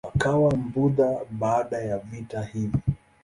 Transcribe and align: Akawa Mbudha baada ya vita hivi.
Akawa 0.09 0.57
Mbudha 0.57 1.21
baada 1.31 1.77
ya 1.81 1.97
vita 1.99 2.41
hivi. 2.43 2.79